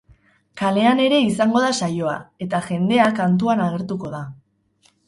Kalean 0.61 1.01
ere 1.03 1.19
izango 1.25 1.61
da 1.65 1.69
saioa, 1.81 2.17
eta 2.47 2.63
jendea 2.71 3.07
kantuan 3.21 3.65
agertuko 3.69 4.13
da. 4.19 4.29